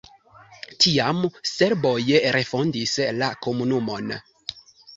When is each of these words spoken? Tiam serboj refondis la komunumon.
Tiam 0.85 1.19
serboj 1.49 1.93
refondis 2.37 2.97
la 3.21 3.31
komunumon. 3.47 4.13